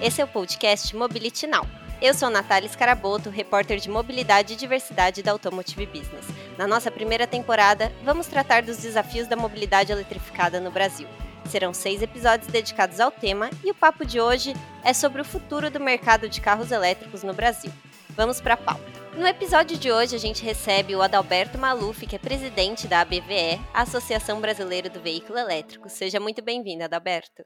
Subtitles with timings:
[0.00, 1.66] Esse é o podcast Mobility Now.
[2.00, 6.24] Eu sou Natália Scaraboto, repórter de mobilidade e diversidade da Automotive Business.
[6.56, 11.06] Na nossa primeira temporada, vamos tratar dos desafios da mobilidade eletrificada no Brasil.
[11.44, 15.70] Serão seis episódios dedicados ao tema e o papo de hoje é sobre o futuro
[15.70, 17.70] do mercado de carros elétricos no Brasil.
[18.16, 19.00] Vamos para a pauta.
[19.14, 23.60] No episódio de hoje, a gente recebe o Adalberto Maluf, que é presidente da ABVE,
[23.74, 25.90] Associação Brasileira do Veículo Elétrico.
[25.90, 27.44] Seja muito bem-vindo, Adalberto.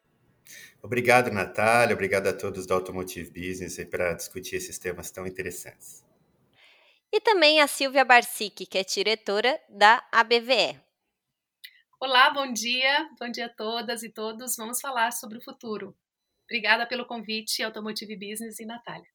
[0.83, 1.95] Obrigado, Natália.
[1.95, 6.05] Obrigado a todos da Automotive Business para discutir esses temas tão interessantes.
[7.13, 10.81] E também a Silvia Barsic, que é diretora da ABVE.
[12.01, 13.09] Olá, bom dia.
[13.19, 14.57] Bom dia a todas e todos.
[14.57, 15.97] Vamos falar sobre o futuro.
[16.45, 19.09] Obrigada pelo convite, Automotive Business e Natália.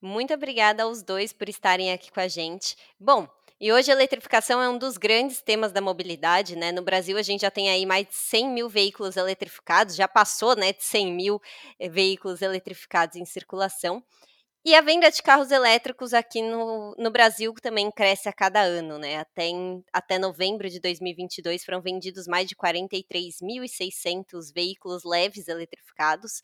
[0.00, 2.76] Muito obrigada aos dois por estarem aqui com a gente.
[2.98, 3.28] Bom,
[3.60, 6.72] e hoje a eletrificação é um dos grandes temas da mobilidade, né?
[6.72, 10.56] No Brasil a gente já tem aí mais de 100 mil veículos eletrificados, já passou,
[10.56, 11.40] né, de 100 mil
[11.78, 14.02] eh, veículos eletrificados em circulação.
[14.64, 18.98] E a venda de carros elétricos aqui no, no Brasil também cresce a cada ano,
[18.98, 19.18] né?
[19.18, 26.42] Até, em, até novembro de 2022 foram vendidos mais de 43.600 veículos leves eletrificados,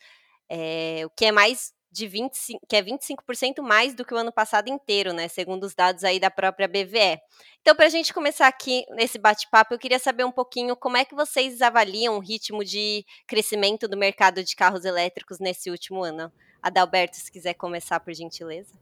[0.48, 4.30] é, o que é mais de 25, que é 25% mais do que o ano
[4.30, 5.28] passado inteiro, né?
[5.28, 7.18] Segundo os dados aí da própria BVE.
[7.62, 11.06] Então, para a gente começar aqui nesse bate-papo, eu queria saber um pouquinho como é
[11.06, 16.30] que vocês avaliam o ritmo de crescimento do mercado de carros elétricos nesse último ano.
[16.62, 18.74] Adalberto, se quiser começar, por gentileza.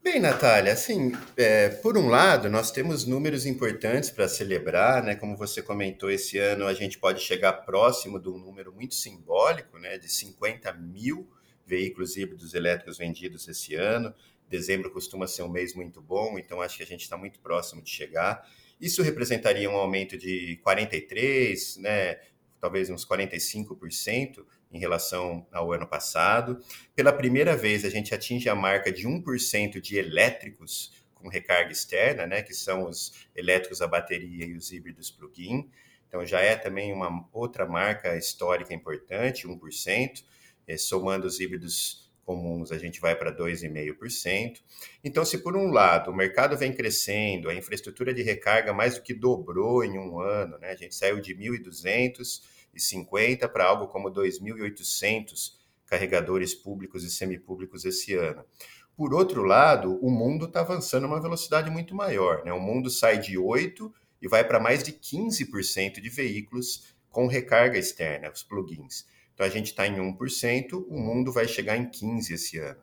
[0.00, 5.16] Bem, Natália, assim, é, por um lado, nós temos números importantes para celebrar, né?
[5.16, 9.78] Como você comentou, esse ano a gente pode chegar próximo de um número muito simbólico,
[9.78, 9.98] né?
[9.98, 11.28] De 50 mil
[11.68, 14.14] veículos híbridos elétricos vendidos esse ano.
[14.48, 17.82] Dezembro costuma ser um mês muito bom, então acho que a gente está muito próximo
[17.82, 18.48] de chegar.
[18.80, 22.18] Isso representaria um aumento de 43, né,
[22.58, 26.62] talvez uns 45% em relação ao ano passado.
[26.94, 32.26] Pela primeira vez, a gente atinge a marca de 1% de elétricos com recarga externa,
[32.26, 35.68] né, que são os elétricos a bateria e os híbridos plug-in.
[36.06, 40.24] Então já é também uma outra marca histórica importante, 1%.
[40.68, 44.60] É, somando os híbridos comuns, a gente vai para 2,5%.
[45.02, 49.02] Então, se por um lado o mercado vem crescendo, a infraestrutura de recarga mais do
[49.02, 50.70] que dobrou em um ano, né?
[50.70, 55.54] a gente saiu de 1.250 para algo como 2.800
[55.86, 58.44] carregadores públicos e semipúblicos esse ano.
[58.94, 62.44] Por outro lado, o mundo está avançando a uma velocidade muito maior.
[62.44, 62.52] Né?
[62.52, 63.90] O mundo sai de 8%
[64.20, 69.06] e vai para mais de 15% de veículos com recarga externa, os plugins.
[69.38, 72.82] Então a gente está em 1%, o mundo vai chegar em 15% esse ano.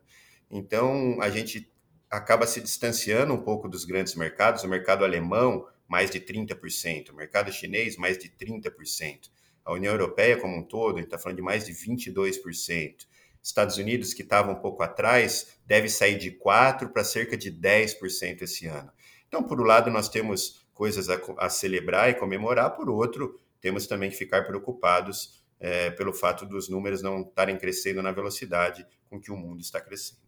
[0.49, 1.69] Então a gente
[2.09, 7.15] acaba se distanciando um pouco dos grandes mercados, o mercado alemão, mais de 30%, o
[7.15, 9.29] mercado chinês, mais de 30%.
[9.65, 13.05] A União Europeia como um todo, está falando de mais de 22%.
[13.43, 18.43] Estados Unidos, que estava um pouco atrás, deve sair de 4% para cerca de 10%
[18.43, 18.93] esse ano.
[19.27, 23.87] Então, por um lado, nós temos coisas a, a celebrar e comemorar, por outro, temos
[23.87, 29.19] também que ficar preocupados é, pelo fato dos números não estarem crescendo na velocidade com
[29.19, 30.25] que o mundo está crescendo.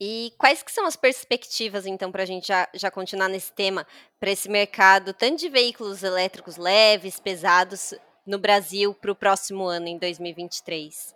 [0.00, 3.84] E quais que são as perspectivas, então, para a gente já, já continuar nesse tema,
[4.20, 7.94] para esse mercado, tanto de veículos elétricos leves, pesados,
[8.24, 11.14] no Brasil para o próximo ano, em 2023?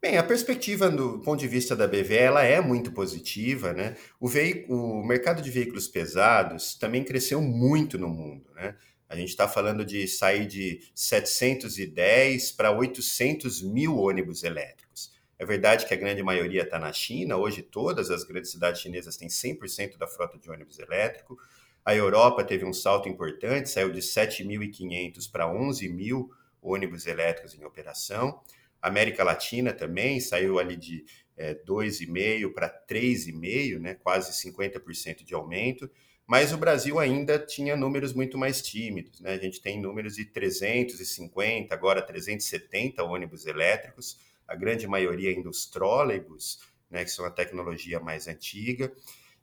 [0.00, 3.96] Bem, a perspectiva do ponto de vista da BV ela é muito positiva, né?
[4.18, 8.74] O, veículo, o mercado de veículos pesados também cresceu muito no mundo, né?
[9.12, 15.12] A gente está falando de sair de 710 para 800 mil ônibus elétricos.
[15.38, 19.18] É verdade que a grande maioria está na China, hoje todas as grandes cidades chinesas
[19.18, 21.38] têm 100% da frota de ônibus elétrico.
[21.84, 26.30] A Europa teve um salto importante, saiu de 7.500 para 11 mil
[26.62, 28.40] ônibus elétricos em operação.
[28.80, 31.04] A América Latina também saiu ali de
[31.36, 35.90] é, 2,5 para 3,5, né, quase 50% de aumento
[36.32, 39.20] mas o Brasil ainda tinha números muito mais tímidos.
[39.20, 39.34] Né?
[39.34, 44.18] A gente tem números de 350, agora 370 ônibus elétricos,
[44.48, 48.90] a grande maioria ainda os trólebus, né, que são a tecnologia mais antiga.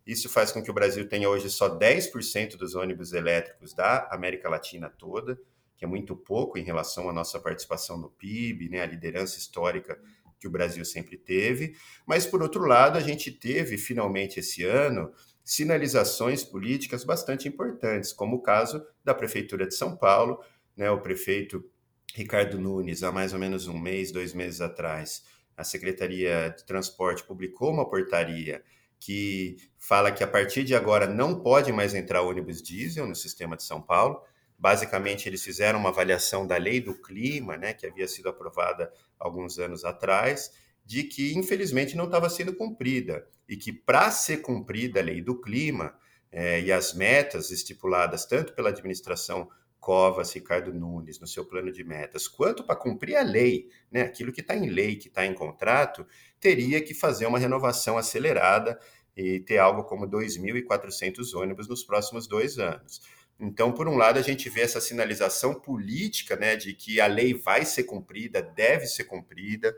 [0.03, 4.49] Isso faz com que o Brasil tenha hoje só 10% dos ônibus elétricos da América
[4.49, 5.39] Latina toda,
[5.77, 10.01] que é muito pouco em relação à nossa participação no PIB, né, a liderança histórica
[10.39, 11.75] que o Brasil sempre teve.
[12.03, 15.13] Mas, por outro lado, a gente teve finalmente esse ano
[15.49, 20.39] sinalizações políticas bastante importantes, como o caso da Prefeitura de São Paulo,
[20.77, 21.67] né, o prefeito
[22.13, 25.25] Ricardo Nunes, há mais ou menos um mês, dois meses atrás,
[25.57, 28.63] a Secretaria de Transporte publicou uma portaria
[28.99, 33.57] que fala que a partir de agora não pode mais entrar ônibus diesel no sistema
[33.57, 34.21] de São Paulo.
[34.55, 39.57] Basicamente, eles fizeram uma avaliação da lei do clima, né, que havia sido aprovada alguns
[39.57, 40.51] anos atrás,
[40.89, 43.23] de que, infelizmente, não estava sendo cumprida.
[43.47, 45.93] E que, para ser cumprida a lei do clima
[46.31, 49.47] é, e as metas estipuladas tanto pela administração
[49.79, 54.33] Covas, Ricardo Nunes, no seu plano de metas, quanto para cumprir a lei, né, aquilo
[54.33, 56.07] que está em lei, que está em contrato,
[56.39, 58.79] teria que fazer uma renovação acelerada
[59.15, 62.99] e ter algo como 2.400 ônibus nos próximos dois anos.
[63.39, 67.35] Então, por um lado, a gente vê essa sinalização política né, de que a lei
[67.35, 69.75] vai ser cumprida, deve ser cumprida.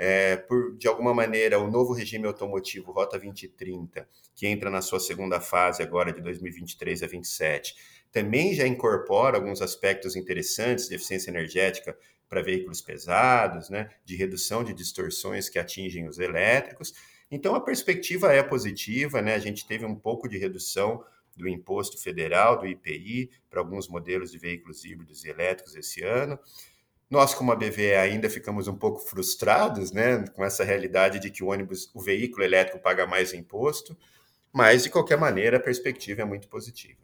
[0.00, 5.00] É, por, de alguma maneira, o novo regime automotivo Rota 2030, que entra na sua
[5.00, 7.74] segunda fase agora de 2023 a 2027,
[8.12, 11.98] também já incorpora alguns aspectos interessantes de eficiência energética
[12.28, 16.94] para veículos pesados, né, de redução de distorções que atingem os elétricos.
[17.28, 19.34] Então a perspectiva é positiva, né?
[19.34, 21.04] A gente teve um pouco de redução
[21.36, 26.38] do imposto federal, do IPI, para alguns modelos de veículos híbridos e elétricos esse ano.
[27.10, 31.42] Nós, como a BVE, ainda ficamos um pouco frustrados, né, com essa realidade de que
[31.42, 33.96] o ônibus, o veículo elétrico paga mais imposto,
[34.52, 36.98] mas de qualquer maneira a perspectiva é muito positiva.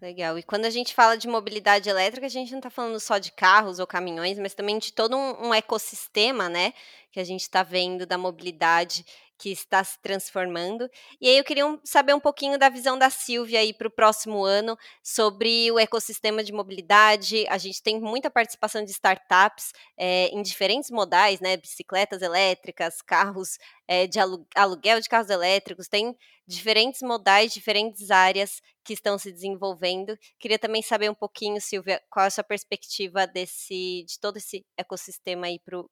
[0.00, 0.38] Legal.
[0.38, 3.30] E quando a gente fala de mobilidade elétrica, a gente não está falando só de
[3.32, 6.72] carros ou caminhões, mas também de todo um, um ecossistema, né?
[7.10, 9.04] Que a gente está vendo da mobilidade
[9.40, 10.86] que está se transformando.
[11.18, 14.44] E aí eu queria saber um pouquinho da visão da Silvia aí para o próximo
[14.44, 17.46] ano sobre o ecossistema de mobilidade.
[17.48, 21.56] A gente tem muita participação de startups é, em diferentes modais, né?
[21.56, 23.56] Bicicletas elétricas, carros
[23.88, 24.18] é, de
[24.54, 26.14] aluguel de carros elétricos, tem
[26.46, 30.18] diferentes modais, diferentes áreas que estão se desenvolvendo.
[30.38, 34.66] Queria também saber um pouquinho, Silvia, qual é a sua perspectiva desse, de todo esse
[34.76, 35.88] ecossistema aí para o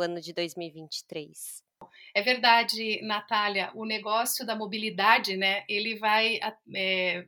[0.00, 1.62] ano de 2023.
[2.14, 6.38] É verdade, Natália, o negócio da mobilidade, né, ele vai
[6.74, 7.26] é,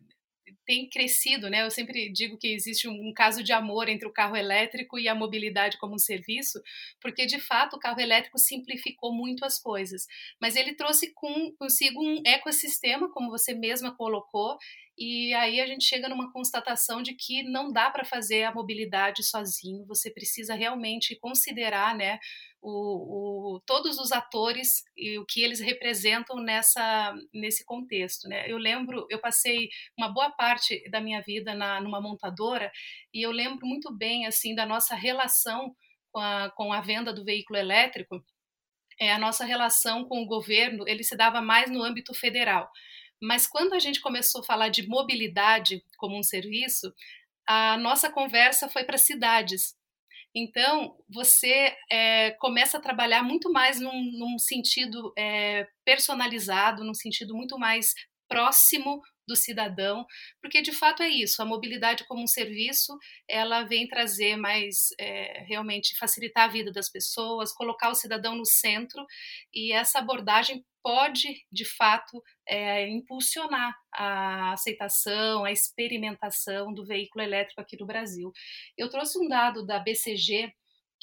[0.72, 1.62] tem crescido, né?
[1.62, 5.14] Eu sempre digo que existe um, caso de amor entre o carro elétrico e a
[5.14, 6.62] mobilidade como um serviço,
[6.98, 10.06] porque de fato o carro elétrico simplificou muito as coisas,
[10.40, 14.56] mas ele trouxe com, consigo um ecossistema, como você mesma colocou,
[14.96, 19.22] e aí a gente chega numa constatação de que não dá para fazer a mobilidade
[19.22, 22.18] sozinho, você precisa realmente considerar, né?
[22.60, 28.28] O, o, todos os atores e o que eles representam nessa, nesse contexto.
[28.28, 28.48] Né?
[28.48, 29.68] Eu lembro, eu passei
[29.98, 32.70] uma boa parte da minha vida na, numa montadora
[33.12, 35.74] e eu lembro muito bem assim da nossa relação
[36.10, 38.22] com a, com a venda do veículo elétrico.
[39.00, 42.70] É, a nossa relação com o governo ele se dava mais no âmbito federal.
[43.20, 46.92] Mas quando a gente começou a falar de mobilidade como um serviço,
[47.46, 49.74] a nossa conversa foi para cidades.
[50.34, 57.34] Então, você é, começa a trabalhar muito mais num, num sentido é, personalizado, num sentido
[57.34, 57.94] muito mais
[58.28, 60.04] próximo do cidadão,
[60.40, 62.96] porque de fato é isso, a mobilidade como um serviço,
[63.28, 68.44] ela vem trazer mais, é, realmente facilitar a vida das pessoas, colocar o cidadão no
[68.44, 69.04] centro,
[69.52, 77.60] e essa abordagem pode, de fato, é, impulsionar a aceitação, a experimentação do veículo elétrico
[77.60, 78.32] aqui no Brasil.
[78.76, 80.52] Eu trouxe um dado da BCG,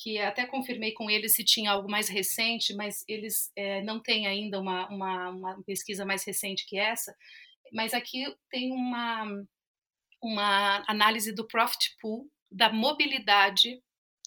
[0.01, 4.27] que até confirmei com eles se tinha algo mais recente, mas eles é, não têm
[4.27, 7.13] ainda uma, uma, uma pesquisa mais recente que essa,
[7.74, 9.25] mas aqui tem uma,
[10.22, 13.82] uma análise do Profit Pool da mobilidade,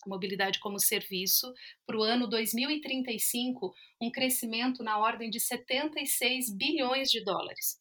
[0.07, 1.53] mobilidade como serviço,
[1.87, 7.81] para o ano 2035, um crescimento na ordem de 76 bilhões de dólares.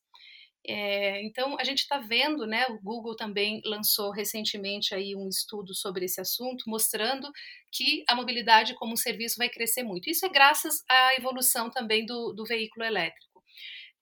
[0.68, 2.66] É, então a gente está vendo, né?
[2.68, 7.32] O Google também lançou recentemente aí um estudo sobre esse assunto, mostrando
[7.72, 10.10] que a mobilidade como serviço vai crescer muito.
[10.10, 13.31] Isso é graças à evolução também do, do veículo elétrico.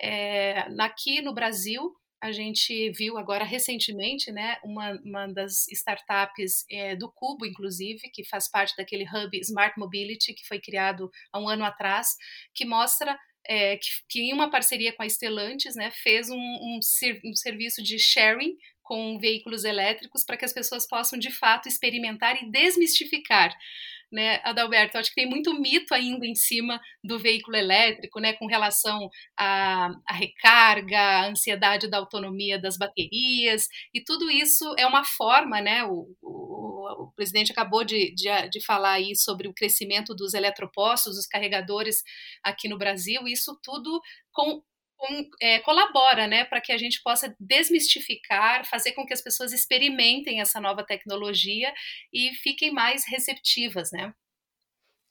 [0.01, 6.95] É, aqui no Brasil, a gente viu agora recentemente, né, uma, uma das startups é,
[6.95, 11.47] do Cubo, inclusive, que faz parte daquele hub Smart Mobility, que foi criado há um
[11.47, 12.15] ano atrás,
[12.53, 16.79] que mostra é, que, que, em uma parceria com a Stellantis, né, fez um, um,
[17.25, 22.41] um serviço de sharing com veículos elétricos para que as pessoas possam de fato experimentar
[22.41, 23.55] e desmistificar
[24.11, 24.97] né, Adalberto?
[24.97, 29.89] Acho que tem muito mito ainda em cima do veículo elétrico, né, com relação à,
[30.07, 35.83] à recarga, à ansiedade da autonomia das baterias, e tudo isso é uma forma, né,
[35.83, 41.15] o, o, o presidente acabou de, de, de falar aí sobre o crescimento dos eletropostos,
[41.15, 42.03] dos carregadores
[42.43, 44.01] aqui no Brasil, isso tudo
[44.31, 44.61] com com,
[45.41, 50.41] é, colabora né, para que a gente possa desmistificar, fazer com que as pessoas experimentem
[50.41, 51.73] essa nova tecnologia
[52.13, 54.13] e fiquem mais receptivas, né?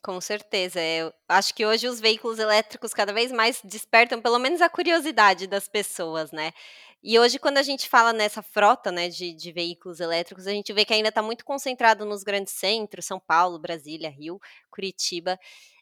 [0.03, 0.81] Com certeza.
[0.81, 5.47] Eu acho que hoje os veículos elétricos cada vez mais despertam pelo menos a curiosidade
[5.47, 6.53] das pessoas, né?
[7.03, 10.73] E hoje, quando a gente fala nessa frota né, de, de veículos elétricos, a gente
[10.73, 15.39] vê que ainda está muito concentrado nos grandes centros, São Paulo, Brasília, Rio, Curitiba.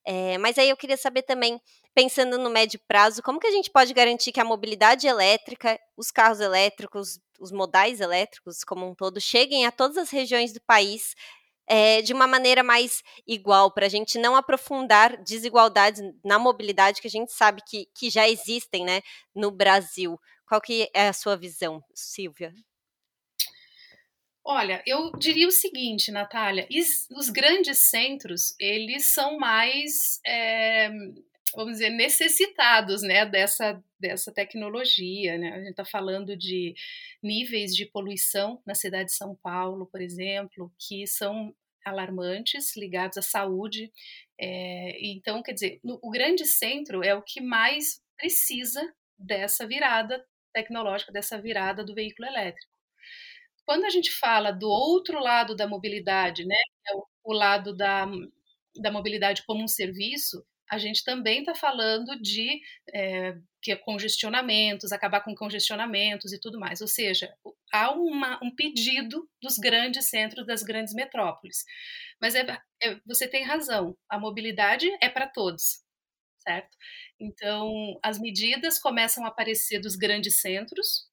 [0.09, 1.61] É, mas aí eu queria saber também,
[1.93, 6.13] pensando no médio prazo, como que a gente pode garantir que a mobilidade elétrica, os
[6.13, 11.15] carros elétricos, os modais elétricos como um todo, cheguem a todas as regiões do país
[11.69, 17.09] é, de uma maneira mais igual, para a gente não aprofundar desigualdades na mobilidade que
[17.09, 19.03] a gente sabe que, que já existem né,
[19.35, 20.19] no Brasil.
[20.47, 22.55] Qual que é a sua visão, Silvia?
[24.49, 26.69] Olha, eu diria o seguinte, Natália,
[27.11, 30.89] os grandes centros, eles são mais, é,
[31.53, 36.77] vamos dizer, necessitados, né, dessa, dessa tecnologia, né, a gente está falando de
[37.21, 41.53] níveis de poluição na cidade de São Paulo, por exemplo, que são
[41.85, 43.93] alarmantes ligados à saúde,
[44.39, 50.25] é, então, quer dizer, no, o grande centro é o que mais precisa dessa virada
[50.53, 52.76] tecnológica, dessa virada do veículo elétrico.
[53.67, 56.57] Quando a gente fala do outro lado da mobilidade, né,
[56.89, 56.93] é
[57.25, 58.07] o, lado da,
[58.81, 62.61] da mobilidade como um serviço, a gente também está falando de
[62.93, 66.81] é, que congestionamentos, acabar com congestionamentos e tudo mais.
[66.81, 67.33] Ou seja,
[67.73, 71.65] há uma, um pedido dos grandes centros, das grandes metrópoles.
[72.21, 72.47] Mas é,
[72.83, 75.83] é, você tem razão, a mobilidade é para todos,
[76.39, 76.77] certo?
[77.21, 81.09] Então, as medidas começam a aparecer dos grandes centros,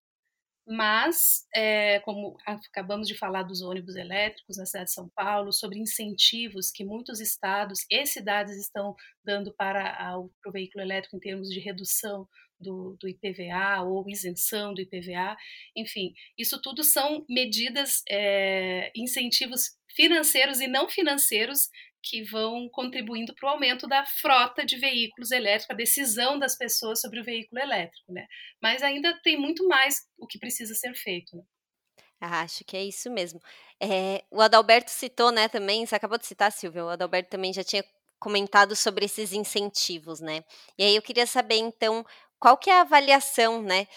[0.65, 5.79] mas, é, como acabamos de falar dos ônibus elétricos na cidade de São Paulo, sobre
[5.79, 11.59] incentivos que muitos estados e cidades estão dando para o veículo elétrico em termos de
[11.59, 12.27] redução
[12.59, 15.35] do, do, IPVA ou isenção do IPVA,
[15.75, 21.69] enfim, isso tudo são medidas, é, incentivos financeiros e não financeiros
[22.03, 26.99] que vão contribuindo para o aumento da frota de veículos elétricos, a decisão das pessoas
[26.99, 28.27] sobre o veículo elétrico, né?
[28.61, 31.35] Mas ainda tem muito mais o que precisa ser feito.
[31.35, 31.43] Né?
[32.19, 33.39] Acho que é isso mesmo.
[33.81, 37.63] É, o Adalberto citou, né, também, você acabou de citar, Silvia, o Adalberto também já
[37.63, 37.83] tinha
[38.19, 40.43] comentado sobre esses incentivos, né?
[40.77, 42.05] E aí eu queria saber, então,
[42.39, 43.87] qual que é a avaliação, né,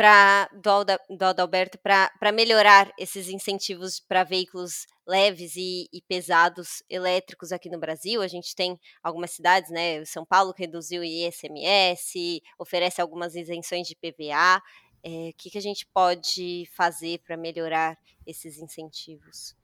[0.00, 7.50] pra, do, do Adalberto para melhorar esses incentivos para veículos leves e, e, pesados elétricos
[7.50, 8.22] aqui no Brasil.
[8.22, 10.04] A gente tem algumas cidades, né?
[10.04, 14.62] São Paulo reduziu o ICMS, oferece algumas isenções de PVA.
[15.02, 19.56] O é, eh, que, que a gente pode fazer para melhorar esses incentivos?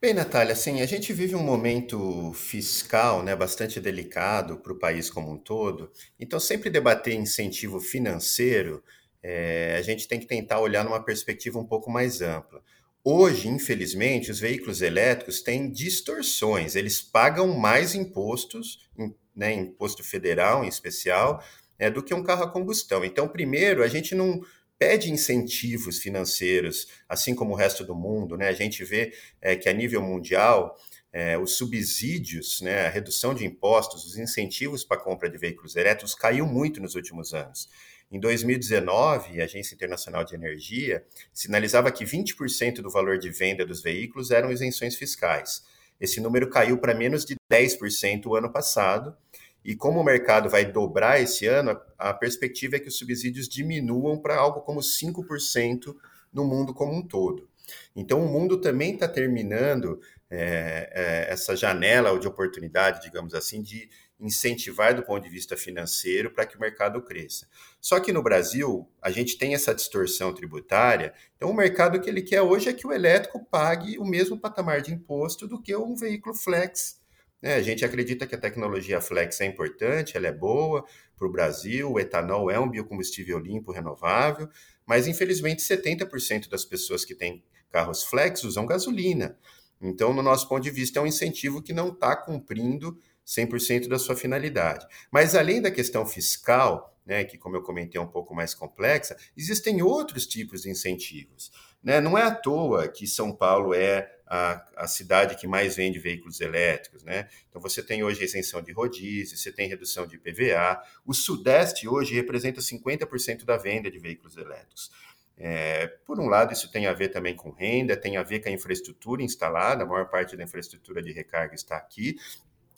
[0.00, 5.08] Bem, Natália, assim, a gente vive um momento fiscal, né, bastante delicado para o país
[5.08, 5.90] como um todo.
[6.18, 8.82] Então, sempre debater incentivo financeiro
[9.26, 12.62] é, a gente tem que tentar olhar numa perspectiva um pouco mais ampla.
[13.06, 18.88] Hoje, infelizmente, os veículos elétricos têm distorções, eles pagam mais impostos,
[19.36, 21.44] né, imposto federal em especial,
[21.78, 23.04] é, do que um carro a combustão.
[23.04, 24.40] Então, primeiro, a gente não
[24.78, 28.38] pede incentivos financeiros, assim como o resto do mundo.
[28.38, 28.48] Né?
[28.48, 30.74] A gente vê é, que a nível mundial,
[31.12, 35.76] é, os subsídios, né, a redução de impostos, os incentivos para a compra de veículos
[35.76, 37.68] elétricos caiu muito nos últimos anos.
[38.14, 43.82] Em 2019, a Agência Internacional de Energia sinalizava que 20% do valor de venda dos
[43.82, 45.64] veículos eram isenções fiscais.
[46.00, 49.16] Esse número caiu para menos de 10% o ano passado.
[49.64, 54.16] E como o mercado vai dobrar esse ano, a perspectiva é que os subsídios diminuam
[54.16, 55.92] para algo como 5%
[56.32, 57.48] no mundo como um todo.
[57.96, 63.88] Então, o mundo também está terminando é, é, essa janela de oportunidade, digamos assim, de
[64.18, 67.48] incentivar do ponto de vista financeiro para que o mercado cresça.
[67.80, 72.22] Só que no Brasil, a gente tem essa distorção tributária, então o mercado que ele
[72.22, 75.94] quer hoje é que o elétrico pague o mesmo patamar de imposto do que um
[75.94, 77.00] veículo flex.
[77.42, 77.56] Né?
[77.56, 80.84] A gente acredita que a tecnologia flex é importante, ela é boa
[81.16, 84.48] para o Brasil, o etanol é um biocombustível limpo, renovável,
[84.86, 89.36] mas infelizmente 70% das pessoas que têm carros flex usam gasolina.
[89.80, 93.98] Então, no nosso ponto de vista, é um incentivo que não está cumprindo 100% da
[93.98, 94.86] sua finalidade.
[95.10, 99.16] Mas além da questão fiscal, né, que como eu comentei é um pouco mais complexa,
[99.36, 101.52] existem outros tipos de incentivos.
[101.82, 102.00] Né?
[102.00, 106.40] Não é à toa que São Paulo é a, a, cidade que mais vende veículos
[106.40, 107.28] elétricos, né?
[107.50, 110.82] Então você tem hoje isenção de rodízio, você tem redução de IPVA.
[111.04, 114.90] O Sudeste hoje representa 50% da venda de veículos elétricos.
[115.36, 118.48] É, por um lado, isso tem a ver também com renda, tem a ver com
[118.48, 122.16] a infraestrutura instalada, a maior parte da infraestrutura de recarga está aqui,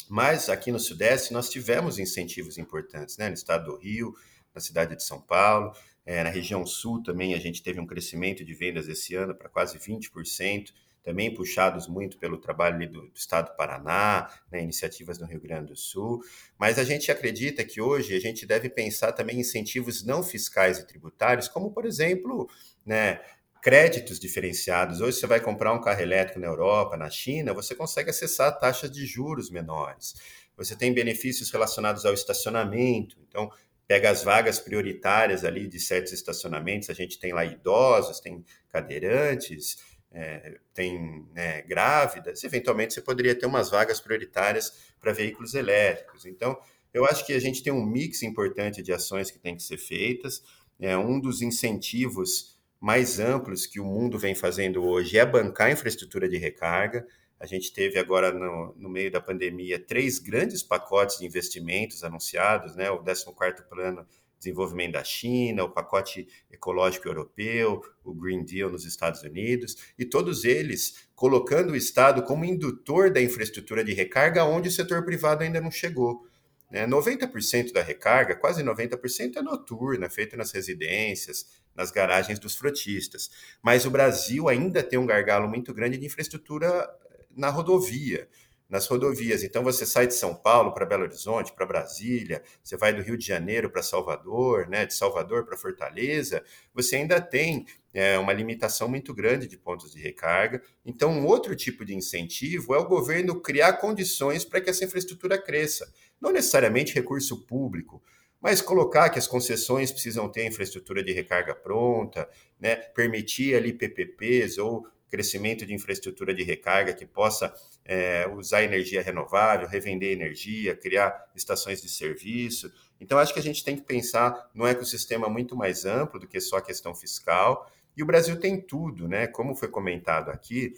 [0.09, 3.29] mas aqui no Sudeste nós tivemos incentivos importantes, né?
[3.29, 4.15] No estado do Rio,
[4.55, 5.73] na cidade de São Paulo,
[6.05, 9.49] é, na região Sul também a gente teve um crescimento de vendas esse ano para
[9.49, 10.73] quase 20%.
[11.03, 15.69] também puxados muito pelo trabalho do, do Estado do Paraná, né, iniciativas no Rio Grande
[15.69, 16.21] do Sul.
[16.59, 20.81] Mas a gente acredita que hoje a gente deve pensar também em incentivos não fiscais
[20.81, 22.51] e tributários, como, por exemplo,
[22.85, 23.21] né,
[23.67, 25.01] créditos diferenciados.
[25.01, 28.89] Hoje você vai comprar um carro elétrico na Europa, na China, você consegue acessar taxas
[28.89, 30.15] de juros menores.
[30.57, 33.19] Você tem benefícios relacionados ao estacionamento.
[33.29, 33.51] Então,
[33.85, 36.91] pega as vagas prioritárias ali de certos estacionamentos.
[36.91, 39.79] A gente tem lá idosos, tem cadeirantes,
[40.13, 42.45] é, tem né, grávidas.
[42.45, 46.25] Eventualmente, você poderia ter umas vagas prioritárias para veículos elétricos.
[46.25, 46.57] Então,
[46.95, 49.77] eu acho que a gente tem um mix importante de ações que tem que ser
[49.77, 50.41] feitas.
[50.79, 55.73] É um dos incentivos mais amplos que o mundo vem fazendo hoje é bancar a
[55.73, 57.07] infraestrutura de recarga.
[57.39, 62.75] A gente teve agora, no, no meio da pandemia, três grandes pacotes de investimentos anunciados,
[62.77, 62.91] né?
[62.91, 68.85] o 14º Plano de Desenvolvimento da China, o Pacote Ecológico Europeu, o Green Deal nos
[68.85, 74.69] Estados Unidos, e todos eles colocando o Estado como indutor da infraestrutura de recarga onde
[74.69, 76.27] o setor privado ainda não chegou.
[76.71, 76.87] Né?
[76.87, 83.31] 90% da recarga, quase 90%, é noturna, feita nas residências, nas garagens dos frotistas.
[83.63, 86.89] Mas o Brasil ainda tem um gargalo muito grande de infraestrutura
[87.37, 88.29] na rodovia,
[88.69, 89.45] nas rodovias.
[89.45, 93.17] Então você sai de São Paulo para Belo Horizonte, para Brasília, você vai do Rio
[93.17, 96.43] de Janeiro para Salvador, né, de Salvador para Fortaleza,
[96.75, 100.63] você ainda tem é, uma limitação muito grande de pontos de recarga.
[100.85, 105.39] Então, um outro tipo de incentivo é o governo criar condições para que essa infraestrutura
[105.39, 105.91] cresça.
[106.21, 108.03] Não necessariamente recurso público,
[108.41, 112.29] mas colocar que as concessões precisam ter infraestrutura de recarga pronta,
[112.61, 119.01] né, permitir ali PPPs ou crescimento de infraestrutura de recarga que possa é, usar energia
[119.03, 122.73] renovável, revender energia, criar estações de serviço.
[123.01, 126.41] Então, acho que a gente tem que pensar num ecossistema muito mais amplo do que
[126.41, 127.71] só a questão fiscal.
[127.97, 129.27] E o Brasil tem tudo, né?
[129.27, 130.75] Como foi comentado aqui,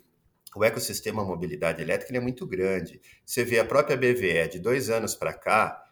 [0.55, 3.01] o ecossistema mobilidade elétrica é muito grande.
[3.25, 5.83] Você vê a própria BVE de dois anos para cá,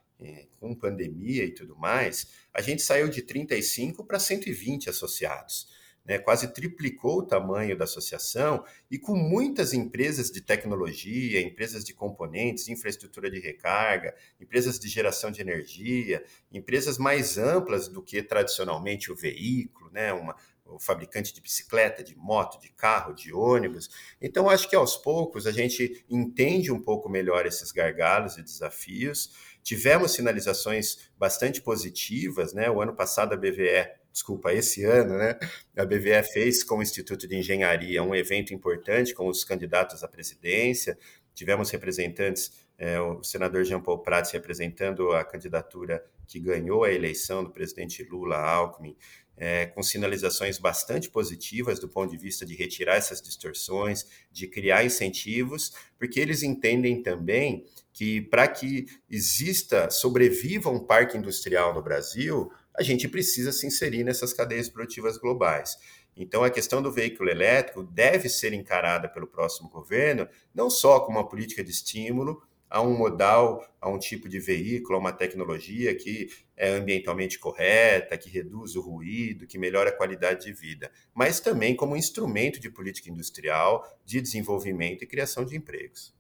[0.58, 5.74] com pandemia e tudo mais, a gente saiu de 35 para 120 associados.
[6.04, 11.92] Né, quase triplicou o tamanho da associação e com muitas empresas de tecnologia, empresas de
[11.92, 19.10] componentes, infraestrutura de recarga, empresas de geração de energia, empresas mais amplas do que tradicionalmente
[19.10, 23.90] o veículo, né, uma, o fabricante de bicicleta, de moto, de carro, de ônibus.
[24.20, 29.55] Então, acho que aos poucos a gente entende um pouco melhor esses gargalos e desafios
[29.66, 32.70] Tivemos sinalizações bastante positivas, né?
[32.70, 35.36] O ano passado a BVE, desculpa, esse ano, né?
[35.76, 40.08] A BVE fez com o Instituto de Engenharia um evento importante com os candidatos à
[40.08, 40.96] presidência.
[41.34, 47.44] Tivemos representantes, é, o senador Jean Paul Prats representando a candidatura que ganhou a eleição
[47.44, 48.96] do presidente Lula Alckmin,
[49.36, 54.84] é, com sinalizações bastante positivas do ponto de vista de retirar essas distorções, de criar
[54.84, 62.50] incentivos, porque eles entendem também que para que exista, sobreviva um parque industrial no Brasil,
[62.74, 65.76] a gente precisa se inserir nessas cadeias produtivas globais.
[66.16, 71.18] Então, a questão do veículo elétrico deve ser encarada pelo próximo governo não só como
[71.18, 75.94] uma política de estímulo a um modal, a um tipo de veículo, a uma tecnologia
[75.94, 81.38] que é ambientalmente correta, que reduz o ruído, que melhora a qualidade de vida, mas
[81.38, 86.15] também como instrumento de política industrial, de desenvolvimento e criação de empregos.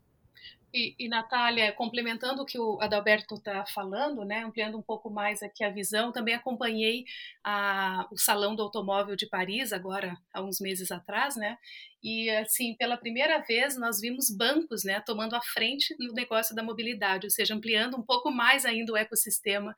[0.74, 5.42] E, e Natália, complementando o que o Adalberto está falando, né, ampliando um pouco mais
[5.42, 7.04] aqui a visão, também acompanhei
[7.42, 11.56] a, o Salão do Automóvel de Paris, agora há uns meses atrás, né,
[12.02, 16.62] e assim, pela primeira vez nós vimos bancos, né, tomando a frente no negócio da
[16.62, 19.74] mobilidade, ou seja, ampliando um pouco mais ainda o ecossistema,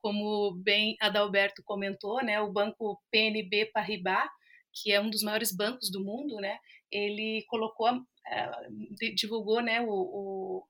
[0.00, 4.28] como bem Adalberto comentou, né, o banco PNB Paribas,
[4.72, 6.58] que é um dos maiores bancos do mundo, né,
[6.90, 7.88] ele colocou
[9.14, 10.66] divulgou né, o, o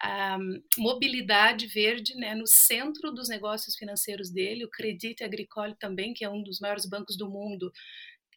[0.00, 0.38] a, a,
[0.78, 6.28] mobilidade verde né, no centro dos negócios financeiros dele, o Credit Agricole também, que é
[6.28, 7.72] um dos maiores bancos do mundo,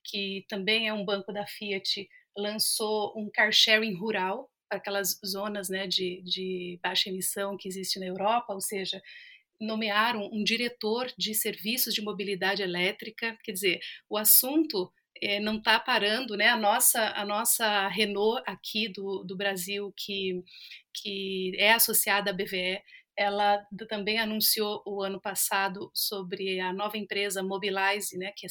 [0.04, 5.70] que também é um banco da Fiat, lançou um car sharing rural para aquelas zonas
[5.70, 9.02] né, de, de baixa emissão que existe na Europa, ou seja,
[9.60, 13.80] nomearam um diretor de serviços de mobilidade elétrica, quer dizer,
[14.10, 16.48] o assunto é, não está parando, né?
[16.48, 20.44] A nossa, a nossa Renault aqui do, do Brasil, que,
[20.94, 22.82] que é associada à BVE,
[23.18, 28.50] ela também anunciou o ano passado sobre a nova empresa Mobilize, né, que é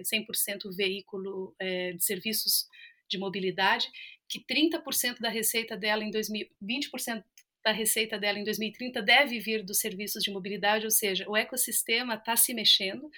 [0.00, 2.66] 100% veículo é, de serviços
[3.06, 3.86] de mobilidade,
[4.26, 7.22] que 30% da receita dela em 2000, 20%
[7.62, 12.14] da receita dela em 2030 deve vir dos serviços de mobilidade, ou seja, o ecossistema
[12.14, 13.08] está se mexendo,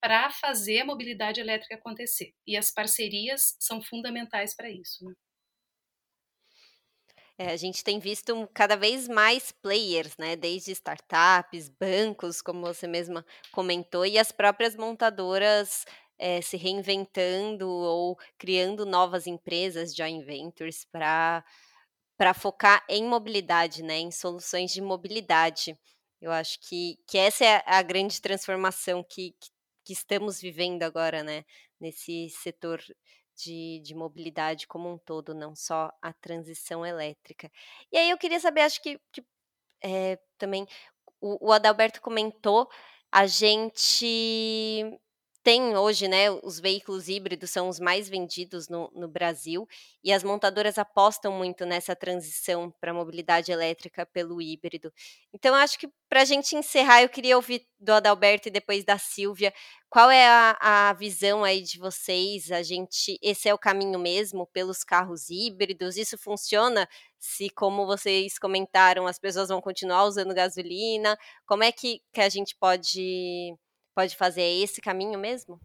[0.00, 2.32] para fazer a mobilidade elétrica acontecer.
[2.46, 5.04] E as parcerias são fundamentais para isso.
[5.04, 5.14] Né?
[7.38, 10.36] É, a gente tem visto cada vez mais players, né?
[10.36, 15.84] Desde startups, bancos, como você mesma comentou, e as próprias montadoras
[16.18, 21.44] é, se reinventando ou criando novas empresas, joint ventures, para
[22.18, 23.98] para focar em mobilidade, né?
[23.98, 25.78] Em soluções de mobilidade.
[26.20, 29.50] Eu acho que, que essa é a grande transformação que, que,
[29.86, 31.44] que estamos vivendo agora, né?
[31.80, 32.82] Nesse setor
[33.36, 37.50] de, de mobilidade como um todo, não só a transição elétrica.
[37.92, 39.24] E aí eu queria saber, acho que, que
[39.80, 40.66] é, também
[41.20, 42.68] o, o Adalberto comentou,
[43.12, 44.98] a gente
[45.46, 49.64] tem hoje, né, os veículos híbridos são os mais vendidos no, no Brasil
[50.02, 54.92] e as montadoras apostam muito nessa transição para a mobilidade elétrica pelo híbrido.
[55.32, 58.98] Então, acho que para a gente encerrar, eu queria ouvir do Adalberto e depois da
[58.98, 59.54] Silvia,
[59.88, 62.50] qual é a, a visão aí de vocês?
[62.50, 65.96] A gente, esse é o caminho mesmo pelos carros híbridos?
[65.96, 66.88] Isso funciona?
[67.20, 71.16] Se, como vocês comentaram, as pessoas vão continuar usando gasolina?
[71.46, 73.54] Como é que, que a gente pode
[73.96, 75.58] pode fazer esse caminho mesmo?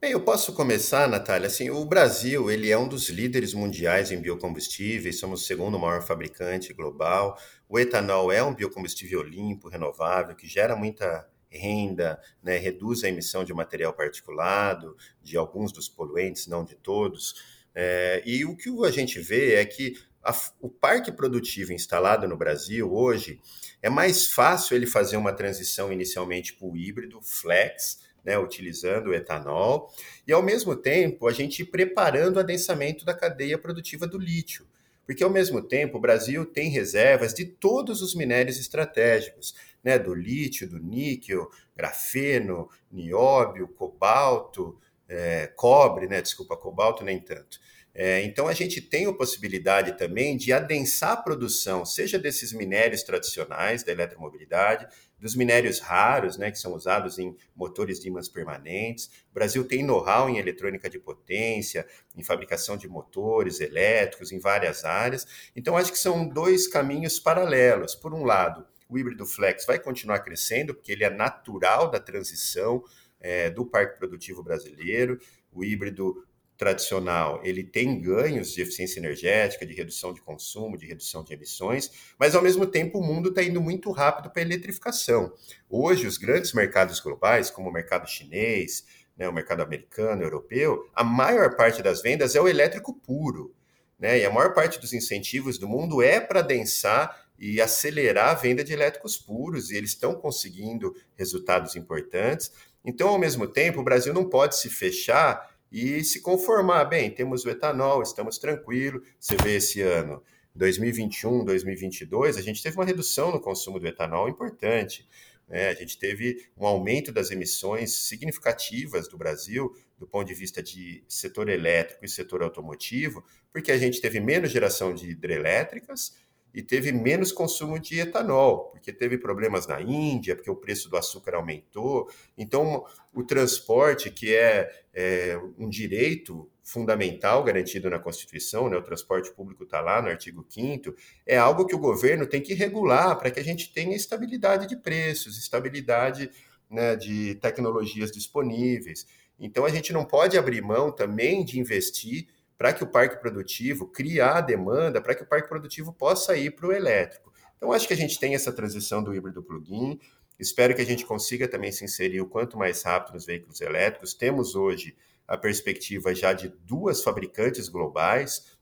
[0.00, 1.46] Bem, eu posso começar, Natália.
[1.46, 6.02] Assim, o Brasil ele é um dos líderes mundiais em biocombustíveis, somos o segundo maior
[6.02, 7.38] fabricante global.
[7.68, 13.44] O etanol é um biocombustível limpo, renovável, que gera muita renda, né, reduz a emissão
[13.44, 17.34] de material particulado, de alguns dos poluentes, não de todos.
[17.72, 22.36] É, e o que a gente vê é que a, o parque produtivo instalado no
[22.36, 23.40] Brasil hoje
[23.82, 29.14] é mais fácil ele fazer uma transição inicialmente para o híbrido flex, né, utilizando o
[29.14, 29.92] etanol,
[30.26, 34.66] e ao mesmo tempo a gente preparando o adensamento da cadeia produtiva do lítio.
[35.06, 40.14] Porque ao mesmo tempo o Brasil tem reservas de todos os minérios estratégicos, né, do
[40.14, 44.78] lítio, do níquel, grafeno, nióbio, cobalto,
[45.08, 47.58] é, cobre, né, desculpa, cobalto nem tanto.
[48.00, 53.02] É, então, a gente tem a possibilidade também de adensar a produção, seja desses minérios
[53.02, 54.86] tradicionais da eletromobilidade,
[55.18, 59.06] dos minérios raros, né, que são usados em motores de ímãs permanentes.
[59.32, 61.84] O Brasil tem know-how em eletrônica de potência,
[62.16, 65.26] em fabricação de motores elétricos, em várias áreas.
[65.56, 67.96] Então, acho que são dois caminhos paralelos.
[67.96, 72.84] Por um lado, o híbrido flex vai continuar crescendo, porque ele é natural da transição
[73.20, 75.20] é, do parque produtivo brasileiro.
[75.52, 76.27] O híbrido
[76.58, 81.90] tradicional, ele tem ganhos de eficiência energética, de redução de consumo, de redução de emissões,
[82.18, 85.32] mas ao mesmo tempo o mundo está indo muito rápido para a eletrificação.
[85.70, 88.84] Hoje, os grandes mercados globais, como o mercado chinês,
[89.16, 93.54] né, o mercado americano, europeu, a maior parte das vendas é o elétrico puro.
[93.96, 98.34] Né, e a maior parte dos incentivos do mundo é para densar e acelerar a
[98.34, 102.52] venda de elétricos puros, e eles estão conseguindo resultados importantes.
[102.84, 106.84] Então, ao mesmo tempo, o Brasil não pode se fechar e se conformar.
[106.84, 109.06] Bem, temos o etanol, estamos tranquilos.
[109.18, 110.22] Você vê esse ano,
[110.54, 115.08] 2021, 2022, a gente teve uma redução no consumo do etanol importante.
[115.48, 115.68] Né?
[115.68, 121.04] A gente teve um aumento das emissões significativas do Brasil, do ponto de vista de
[121.08, 126.16] setor elétrico e setor automotivo, porque a gente teve menos geração de hidrelétricas
[126.58, 130.96] e teve menos consumo de etanol, porque teve problemas na Índia, porque o preço do
[130.96, 132.10] açúcar aumentou.
[132.36, 138.76] Então, o transporte, que é, é um direito fundamental garantido na Constituição, né?
[138.76, 142.54] o transporte público está lá no artigo 5 é algo que o governo tem que
[142.54, 146.28] regular para que a gente tenha estabilidade de preços, estabilidade
[146.68, 149.06] né, de tecnologias disponíveis.
[149.38, 152.26] Então, a gente não pode abrir mão também de investir
[152.58, 156.50] para que o parque produtivo criar a demanda para que o parque produtivo possa ir
[156.50, 157.32] para o elétrico.
[157.56, 159.98] Então, acho que a gente tem essa transição do híbrido plug-in.
[160.38, 164.12] Espero que a gente consiga também se inserir o quanto mais rápido nos veículos elétricos.
[164.12, 168.56] Temos hoje a perspectiva já de duas fabricantes globais,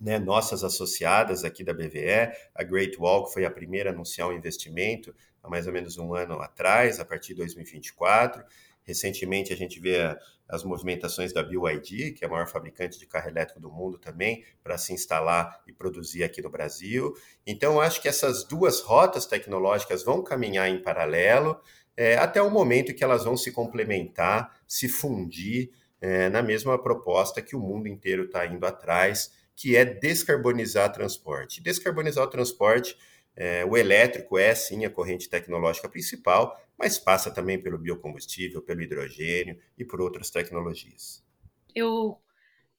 [0.00, 2.32] né, nossas associadas aqui da BVE.
[2.54, 6.14] A Great Wall foi a primeira a anunciar um investimento há mais ou menos um
[6.14, 8.44] ano atrás, a partir de 2024.
[8.82, 10.16] Recentemente, a gente vê
[10.48, 14.44] as movimentações da BYD, que é a maior fabricante de carro elétrico do mundo também,
[14.62, 17.14] para se instalar e produzir aqui no Brasil.
[17.46, 21.60] Então, acho que essas duas rotas tecnológicas vão caminhar em paralelo
[21.96, 27.42] é, até o momento que elas vão se complementar, se fundir é, na mesma proposta
[27.42, 31.60] que o mundo inteiro está indo atrás, que é descarbonizar transporte.
[31.60, 32.96] Descarbonizar o transporte
[33.40, 38.82] é, o elétrico é sim a corrente tecnológica principal, mas passa também pelo biocombustível, pelo
[38.82, 41.24] hidrogênio e por outras tecnologias.
[41.72, 42.18] Eu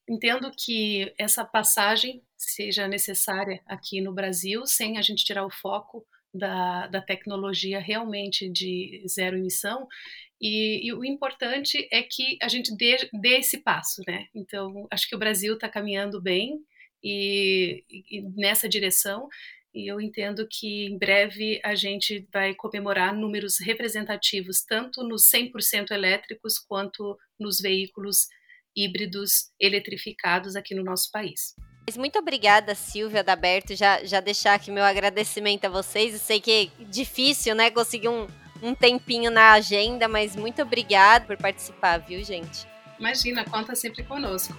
[0.08, 6.06] entendo que essa passagem seja necessária aqui no Brasil, sem a gente tirar o foco
[6.34, 9.88] da, da tecnologia realmente de zero emissão.
[10.42, 14.28] E, e, o importante é que a gente dê, dê esse passo, né?
[14.36, 16.60] Então, acho que o Brasil está caminhando bem
[17.04, 19.30] e, e, nessa direção.
[19.74, 25.92] E eu entendo que em breve a gente vai comemorar números representativos, tanto nos 100%
[25.92, 28.28] elétricos quanto nos veículos
[28.76, 31.54] híbridos eletrificados aqui no nosso país.
[31.98, 33.76] Muito obrigada, Silvia Daberto.
[33.76, 36.14] Já, já deixar aqui meu agradecimento a vocês.
[36.14, 38.28] Eu sei que é difícil, né, conseguir um,
[38.62, 42.68] um tempinho na agenda, mas muito obrigada por participar, viu, gente?
[43.00, 44.56] Imagina, conta sempre conosco.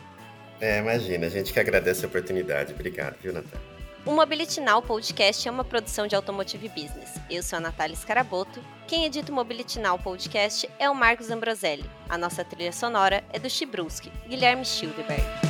[0.60, 2.72] É, imagina, a gente que agradece a oportunidade.
[2.72, 3.69] Obrigado, viu, Natália?
[4.06, 7.20] O Mobility Now Podcast é uma produção de Automotive Business.
[7.28, 8.64] Eu sou a Natália Scaraboto.
[8.88, 11.84] Quem edita o Mobility Now Podcast é o Marcos Ambroselli.
[12.08, 15.49] A nossa trilha sonora é do Chibruski, Guilherme Schildeberg.